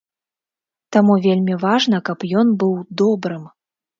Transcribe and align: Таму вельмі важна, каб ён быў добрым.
Таму 0.97 1.17
вельмі 1.25 1.57
важна, 1.65 1.99
каб 2.11 2.25
ён 2.41 2.47
быў 2.63 2.73
добрым. 3.03 3.47